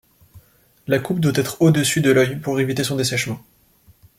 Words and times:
La 0.87 0.97
coupe 0.97 1.19
doit 1.19 1.31
être 1.35 1.61
au-dessus 1.61 2.01
de 2.01 2.09
l’œil 2.09 2.39
pour 2.39 2.59
éviter 2.59 2.83
son 2.83 2.95
dessèchement. 2.95 3.39